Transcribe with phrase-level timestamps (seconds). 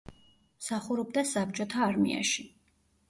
[0.61, 2.49] მსახურობდა საბჭოთა არმიაში.